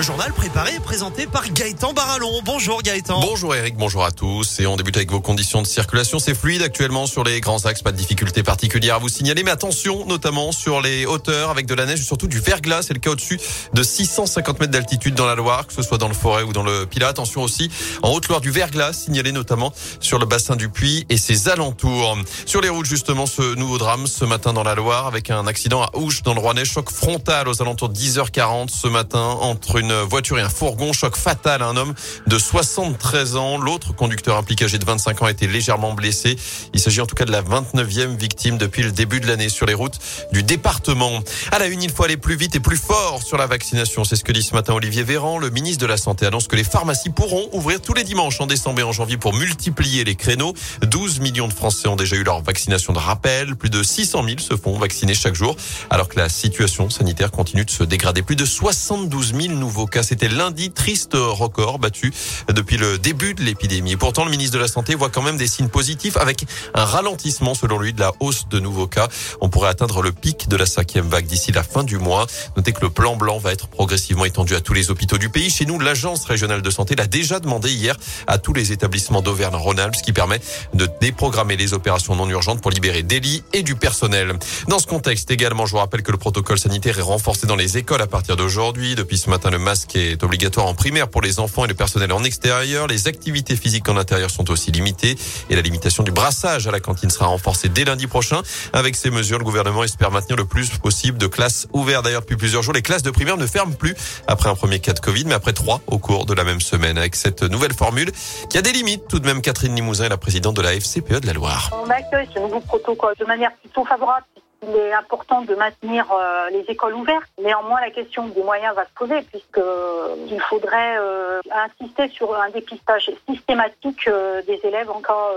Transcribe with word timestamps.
Le 0.00 0.06
journal 0.06 0.32
préparé 0.32 0.74
et 0.74 0.80
présenté 0.80 1.26
par 1.26 1.46
Gaëtan 1.52 1.92
Barallon. 1.92 2.40
Bonjour 2.42 2.80
Gaëtan. 2.80 3.20
Bonjour 3.20 3.54
Eric, 3.54 3.76
bonjour 3.76 4.02
à 4.02 4.10
tous. 4.10 4.58
Et 4.58 4.66
on 4.66 4.76
débute 4.76 4.96
avec 4.96 5.10
vos 5.10 5.20
conditions 5.20 5.60
de 5.60 5.66
circulation. 5.66 6.18
C'est 6.18 6.34
fluide 6.34 6.62
actuellement 6.62 7.06
sur 7.06 7.22
les 7.22 7.42
grands 7.42 7.66
axes, 7.66 7.82
pas 7.82 7.92
de 7.92 7.98
difficultés 7.98 8.42
particulières 8.42 8.94
à 8.94 8.98
vous 8.98 9.10
signaler. 9.10 9.42
Mais 9.42 9.50
attention, 9.50 10.06
notamment 10.06 10.52
sur 10.52 10.80
les 10.80 11.04
hauteurs 11.04 11.50
avec 11.50 11.66
de 11.66 11.74
la 11.74 11.84
neige, 11.84 12.02
surtout 12.02 12.28
du 12.28 12.40
verglas. 12.40 12.84
C'est 12.84 12.94
le 12.94 12.98
cas 12.98 13.10
au-dessus 13.10 13.38
de 13.74 13.82
650 13.82 14.58
mètres 14.60 14.72
d'altitude 14.72 15.14
dans 15.14 15.26
la 15.26 15.34
Loire, 15.34 15.66
que 15.66 15.74
ce 15.74 15.82
soit 15.82 15.98
dans 15.98 16.08
le 16.08 16.14
forêt 16.14 16.44
ou 16.44 16.54
dans 16.54 16.62
le 16.62 16.86
Pilat. 16.86 17.08
Attention 17.08 17.42
aussi 17.42 17.70
en 18.02 18.08
Haute-Loire 18.08 18.40
du 18.40 18.50
verglas, 18.50 18.94
signalé 18.94 19.32
notamment 19.32 19.70
sur 20.00 20.18
le 20.18 20.24
bassin 20.24 20.56
du 20.56 20.70
Puy 20.70 21.04
et 21.10 21.18
ses 21.18 21.50
alentours. 21.50 22.16
Sur 22.46 22.62
les 22.62 22.70
routes, 22.70 22.86
justement, 22.86 23.26
ce 23.26 23.54
nouveau 23.54 23.76
drame 23.76 24.06
ce 24.06 24.24
matin 24.24 24.54
dans 24.54 24.64
la 24.64 24.74
Loire 24.74 25.06
avec 25.06 25.28
un 25.28 25.46
accident 25.46 25.82
à 25.82 25.90
Ouche 25.98 26.22
dans 26.22 26.32
le 26.32 26.40
Rouennais. 26.40 26.64
Choc 26.64 26.90
frontal 26.90 27.48
aux 27.48 27.60
alentours 27.60 27.90
de 27.90 27.98
10h40 27.98 28.70
ce 28.70 28.88
matin 28.88 29.36
entre 29.42 29.76
une 29.76 29.89
voiture 30.08 30.38
et 30.38 30.42
un 30.42 30.48
fourgon. 30.48 30.92
Choc 30.92 31.16
fatal 31.16 31.62
à 31.62 31.66
un 31.66 31.76
homme 31.76 31.94
de 32.26 32.38
73 32.38 33.36
ans. 33.36 33.58
L'autre 33.58 33.94
conducteur 33.94 34.36
impliqué 34.36 34.64
âgé 34.64 34.78
de 34.78 34.84
25 34.84 35.22
ans 35.22 35.26
a 35.26 35.30
été 35.30 35.46
légèrement 35.46 35.92
blessé. 35.92 36.36
Il 36.74 36.80
s'agit 36.80 37.00
en 37.00 37.06
tout 37.06 37.14
cas 37.14 37.24
de 37.24 37.32
la 37.32 37.42
29e 37.42 38.16
victime 38.16 38.58
depuis 38.58 38.82
le 38.82 38.92
début 38.92 39.20
de 39.20 39.26
l'année 39.26 39.48
sur 39.48 39.66
les 39.66 39.74
routes 39.74 39.98
du 40.32 40.42
département. 40.42 41.22
À 41.52 41.58
la 41.58 41.66
une, 41.66 41.82
il 41.82 41.90
faut 41.90 42.04
aller 42.04 42.16
plus 42.16 42.36
vite 42.36 42.56
et 42.56 42.60
plus 42.60 42.76
fort 42.76 43.22
sur 43.22 43.36
la 43.36 43.46
vaccination. 43.46 44.04
C'est 44.04 44.16
ce 44.16 44.24
que 44.24 44.32
dit 44.32 44.42
ce 44.42 44.54
matin 44.54 44.74
Olivier 44.74 45.02
Véran. 45.02 45.38
Le 45.38 45.50
ministre 45.50 45.80
de 45.80 45.86
la 45.86 45.96
Santé 45.96 46.26
annonce 46.26 46.48
que 46.48 46.56
les 46.56 46.64
pharmacies 46.64 47.10
pourront 47.10 47.48
ouvrir 47.52 47.80
tous 47.80 47.94
les 47.94 48.04
dimanches 48.04 48.40
en 48.40 48.46
décembre 48.46 48.80
et 48.80 48.84
en 48.84 48.92
janvier 48.92 49.16
pour 49.16 49.34
multiplier 49.34 50.04
les 50.04 50.14
créneaux. 50.14 50.54
12 50.82 51.20
millions 51.20 51.48
de 51.48 51.52
Français 51.52 51.88
ont 51.88 51.96
déjà 51.96 52.16
eu 52.16 52.22
leur 52.22 52.42
vaccination 52.42 52.92
de 52.92 52.98
rappel. 52.98 53.56
Plus 53.56 53.70
de 53.70 53.82
600 53.82 54.24
000 54.24 54.38
se 54.38 54.56
font 54.56 54.78
vacciner 54.78 55.14
chaque 55.14 55.34
jour 55.34 55.56
alors 55.90 56.08
que 56.08 56.18
la 56.18 56.28
situation 56.28 56.90
sanitaire 56.90 57.30
continue 57.30 57.64
de 57.64 57.70
se 57.70 57.84
dégrader. 57.84 58.22
Plus 58.22 58.36
de 58.36 58.44
72 58.44 59.34
000 59.34 59.54
nouveaux 59.54 59.69
cas. 59.86 60.02
C'était 60.02 60.28
lundi, 60.28 60.70
triste 60.70 61.12
record 61.14 61.78
battu 61.78 62.12
depuis 62.48 62.76
le 62.76 62.98
début 62.98 63.34
de 63.34 63.42
l'épidémie. 63.42 63.96
Pourtant, 63.96 64.24
le 64.24 64.30
ministre 64.30 64.54
de 64.54 64.62
la 64.62 64.68
Santé 64.68 64.94
voit 64.94 65.10
quand 65.10 65.22
même 65.22 65.36
des 65.36 65.46
signes 65.46 65.68
positifs 65.68 66.16
avec 66.16 66.44
un 66.74 66.84
ralentissement, 66.84 67.54
selon 67.54 67.78
lui, 67.78 67.92
de 67.92 68.00
la 68.00 68.12
hausse 68.20 68.48
de 68.48 68.60
nouveaux 68.60 68.86
cas. 68.86 69.08
On 69.40 69.48
pourrait 69.48 69.68
atteindre 69.68 70.02
le 70.02 70.12
pic 70.12 70.48
de 70.48 70.56
la 70.56 70.66
cinquième 70.66 71.08
vague 71.08 71.26
d'ici 71.26 71.52
la 71.52 71.62
fin 71.62 71.84
du 71.84 71.98
mois. 71.98 72.26
Notez 72.56 72.72
que 72.72 72.80
le 72.82 72.90
plan 72.90 73.16
blanc 73.16 73.38
va 73.38 73.52
être 73.52 73.68
progressivement 73.68 74.24
étendu 74.24 74.54
à 74.54 74.60
tous 74.60 74.72
les 74.72 74.90
hôpitaux 74.90 75.18
du 75.18 75.28
pays. 75.28 75.50
Chez 75.50 75.66
nous, 75.66 75.78
l'agence 75.78 76.24
régionale 76.24 76.62
de 76.62 76.70
santé 76.70 76.96
l'a 76.96 77.06
déjà 77.06 77.40
demandé 77.40 77.70
hier 77.72 77.96
à 78.26 78.38
tous 78.38 78.52
les 78.52 78.72
établissements 78.72 79.22
d'Auvergne-Rhône-Alpes, 79.22 79.96
ce 79.96 80.02
qui 80.02 80.12
permet 80.12 80.40
de 80.74 80.88
déprogrammer 81.00 81.56
les 81.56 81.72
opérations 81.72 82.16
non 82.16 82.28
urgentes 82.28 82.60
pour 82.60 82.70
libérer 82.70 83.02
des 83.02 83.20
lits 83.20 83.42
et 83.52 83.62
du 83.62 83.76
personnel. 83.76 84.38
Dans 84.68 84.78
ce 84.78 84.86
contexte 84.86 85.30
également, 85.30 85.66
je 85.66 85.72
vous 85.72 85.78
rappelle 85.78 86.02
que 86.02 86.12
le 86.12 86.18
protocole 86.18 86.58
sanitaire 86.58 86.98
est 86.98 87.02
renforcé 87.02 87.46
dans 87.46 87.56
les 87.56 87.78
écoles 87.78 88.02
à 88.02 88.06
partir 88.06 88.36
d'aujourd'hui. 88.36 88.94
Depuis 88.94 89.18
ce 89.18 89.30
matin, 89.30 89.50
le 89.50 89.58
masque 89.60 89.94
est 89.94 90.22
obligatoire 90.22 90.66
en 90.66 90.74
primaire 90.74 91.08
pour 91.08 91.22
les 91.22 91.38
enfants 91.38 91.64
et 91.64 91.68
le 91.68 91.74
personnel 91.74 92.12
en 92.12 92.24
extérieur. 92.24 92.86
Les 92.86 93.06
activités 93.06 93.56
physiques 93.56 93.88
en 93.88 93.96
intérieur 93.96 94.30
sont 94.30 94.50
aussi 94.50 94.72
limitées 94.72 95.16
et 95.48 95.54
la 95.54 95.62
limitation 95.62 96.02
du 96.02 96.10
brassage 96.10 96.66
à 96.66 96.70
la 96.70 96.80
cantine 96.80 97.10
sera 97.10 97.26
renforcée 97.26 97.68
dès 97.68 97.84
lundi 97.84 98.06
prochain. 98.06 98.42
Avec 98.72 98.96
ces 98.96 99.10
mesures, 99.10 99.38
le 99.38 99.44
gouvernement 99.44 99.84
espère 99.84 100.10
maintenir 100.10 100.36
le 100.36 100.44
plus 100.44 100.70
possible 100.78 101.18
de 101.18 101.26
classes 101.26 101.68
ouvertes. 101.72 102.04
D'ailleurs, 102.04 102.22
depuis 102.22 102.36
plusieurs 102.36 102.62
jours, 102.62 102.74
les 102.74 102.82
classes 102.82 103.02
de 103.02 103.10
primaire 103.10 103.36
ne 103.36 103.46
ferment 103.46 103.74
plus 103.74 103.94
après 104.26 104.48
un 104.48 104.54
premier 104.54 104.80
cas 104.80 104.92
de 104.92 105.00
Covid, 105.00 105.24
mais 105.26 105.34
après 105.34 105.52
trois 105.52 105.80
au 105.86 105.98
cours 105.98 106.26
de 106.26 106.34
la 106.34 106.44
même 106.44 106.60
semaine. 106.60 106.98
Avec 106.98 107.14
cette 107.14 107.42
nouvelle 107.42 107.74
formule 107.74 108.10
qui 108.48 108.58
a 108.58 108.62
des 108.62 108.72
limites, 108.72 109.06
tout 109.08 109.18
de 109.18 109.26
même, 109.26 109.42
Catherine 109.42 109.74
Limousin 109.74 110.04
est 110.04 110.08
la 110.08 110.16
présidente 110.16 110.56
de 110.56 110.62
la 110.62 110.74
FCPE 110.74 111.20
de 111.20 111.26
la 111.26 111.32
Loire. 111.32 111.70
On 111.72 111.90
accueille 111.90 112.28
ce 112.34 112.40
nouveau 112.40 112.60
protocole 112.60 113.14
de 113.18 113.24
manière 113.26 113.50
plutôt 113.60 113.84
favorable 113.84 114.24
il 114.62 114.76
est 114.76 114.92
important 114.92 115.42
de 115.42 115.54
maintenir 115.54 116.06
euh, 116.12 116.50
les 116.50 116.64
écoles 116.68 116.94
ouvertes. 116.94 117.28
Néanmoins, 117.42 117.80
la 117.80 117.90
question 117.90 118.26
des 118.28 118.42
moyens 118.42 118.74
va 118.74 118.84
se 118.84 118.92
poser 118.94 119.22
puisque 119.22 119.58
euh, 119.58 120.16
il 120.28 120.40
faudrait 120.40 120.96
euh, 120.98 121.40
insister 121.50 122.08
sur 122.08 122.34
un 122.34 122.50
dépistage 122.50 123.10
systématique 123.28 124.08
des 124.46 124.60
élèves 124.64 124.90
en 124.90 125.00
cas 125.00 125.30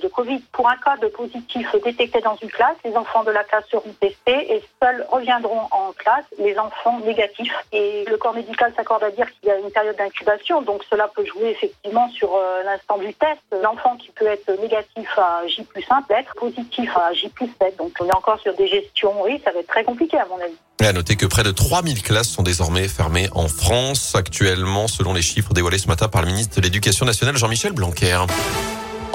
de 0.00 0.08
Covid. 0.08 0.40
Pour 0.52 0.68
un 0.68 0.76
cas 0.76 0.96
de 0.96 1.08
positif 1.08 1.74
détecté 1.82 2.20
dans 2.20 2.36
une 2.36 2.50
classe, 2.50 2.76
les 2.84 2.96
enfants 2.96 3.24
de 3.24 3.30
la 3.30 3.44
classe 3.44 3.64
seront 3.70 3.94
testés 4.00 4.54
et 4.54 4.62
seuls 4.82 5.06
reviendront 5.10 5.62
en 5.70 5.92
classe 5.92 6.24
les 6.38 6.58
enfants 6.58 6.98
négatifs. 7.00 7.54
Et 7.72 8.04
le 8.08 8.16
corps 8.16 8.34
médical 8.34 8.72
s'accorde 8.76 9.04
à 9.04 9.10
dire 9.10 9.26
qu'il 9.32 9.48
y 9.48 9.52
a 9.52 9.58
une 9.58 9.70
période 9.70 9.96
d'incubation, 9.96 10.62
donc 10.62 10.82
cela 10.90 11.08
peut 11.08 11.24
jouer 11.24 11.50
effectivement 11.50 12.08
sur 12.10 12.38
l'instant 12.64 12.98
du 12.98 13.12
test. 13.14 13.40
L'enfant 13.62 13.96
qui 13.96 14.10
peut 14.10 14.26
être 14.26 14.50
négatif 14.60 15.18
à 15.18 15.46
J 15.46 15.64
plus 15.64 15.84
1 15.88 16.02
peut 16.02 16.14
être 16.14 16.34
positif 16.34 16.96
à 16.96 17.12
J 17.12 17.28
plus 17.28 17.50
7. 17.60 17.76
Donc 17.76 17.92
on 18.00 18.06
est 18.06 18.16
encore 18.16 18.38
sur 18.40 18.54
des 18.54 18.65
gestion, 18.66 19.12
oui, 19.22 19.40
ça 19.44 19.52
va 19.52 19.60
être 19.60 19.66
très 19.66 19.84
compliqué 19.84 20.18
à 20.18 20.26
mon 20.26 20.36
avis. 20.36 20.56
Et 20.80 20.86
à 20.86 20.92
noter 20.92 21.16
que 21.16 21.26
près 21.26 21.42
de 21.42 21.50
3000 21.50 22.02
classes 22.02 22.28
sont 22.28 22.42
désormais 22.42 22.86
fermées 22.88 23.28
en 23.32 23.48
France 23.48 24.14
actuellement, 24.14 24.88
selon 24.88 25.14
les 25.14 25.22
chiffres 25.22 25.52
dévoilés 25.54 25.78
ce 25.78 25.88
matin 25.88 26.08
par 26.08 26.22
le 26.22 26.28
ministre 26.28 26.56
de 26.56 26.62
l'Éducation 26.62 27.06
nationale 27.06 27.36
Jean-Michel 27.36 27.72
Blanquer. 27.72 28.18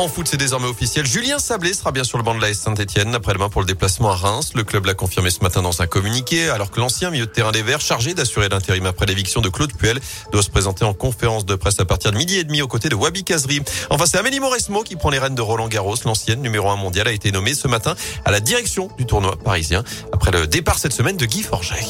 En 0.00 0.08
foot, 0.08 0.26
c'est 0.26 0.38
désormais 0.38 0.66
officiel. 0.66 1.04
Julien 1.04 1.38
Sablé 1.38 1.74
sera 1.74 1.92
bien 1.92 2.04
sur 2.04 2.16
le 2.16 2.24
banc 2.24 2.34
de 2.34 2.40
la 2.40 2.54
Saint-Etienne 2.54 3.14
après-demain 3.14 3.50
pour 3.50 3.60
le 3.60 3.66
déplacement 3.66 4.10
à 4.10 4.14
Reims. 4.14 4.52
Le 4.54 4.64
club 4.64 4.86
l'a 4.86 4.94
confirmé 4.94 5.28
ce 5.28 5.40
matin 5.42 5.60
dans 5.60 5.82
un 5.82 5.86
communiqué, 5.86 6.48
alors 6.48 6.70
que 6.70 6.80
l'ancien 6.80 7.10
milieu 7.10 7.26
de 7.26 7.30
terrain 7.30 7.52
des 7.52 7.62
Verts, 7.62 7.82
chargé 7.82 8.14
d'assurer 8.14 8.48
l'intérim 8.48 8.86
après 8.86 9.04
l'éviction 9.04 9.42
de 9.42 9.50
Claude 9.50 9.74
Puel, 9.74 10.00
doit 10.32 10.42
se 10.42 10.48
présenter 10.48 10.86
en 10.86 10.94
conférence 10.94 11.44
de 11.44 11.54
presse 11.54 11.78
à 11.80 11.84
partir 11.84 12.12
de 12.12 12.16
midi 12.16 12.38
et 12.38 12.44
demi 12.44 12.62
aux 12.62 12.66
côtés 12.66 12.88
de 12.88 12.94
Wabi 12.94 13.24
Kazri. 13.24 13.60
Enfin, 13.90 14.06
c'est 14.06 14.16
Amélie 14.16 14.40
Mauresmo 14.40 14.84
qui 14.84 14.96
prend 14.96 15.10
les 15.10 15.18
rênes 15.18 15.34
de 15.34 15.42
Roland 15.42 15.68
Garros. 15.68 15.96
L'ancienne 16.06 16.40
numéro 16.40 16.70
un 16.70 16.76
mondial 16.76 17.06
a 17.06 17.12
été 17.12 17.30
nommée 17.30 17.52
ce 17.52 17.68
matin 17.68 17.94
à 18.24 18.30
la 18.30 18.40
direction 18.40 18.88
du 18.96 19.04
tournoi 19.04 19.36
parisien 19.36 19.84
après 20.14 20.30
le 20.30 20.46
départ 20.46 20.78
cette 20.78 20.94
semaine 20.94 21.18
de 21.18 21.26
Guy 21.26 21.42
Forget. 21.42 21.84